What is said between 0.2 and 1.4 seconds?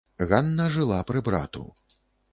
Ганна жыла пры